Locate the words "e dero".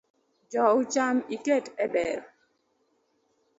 1.83-2.23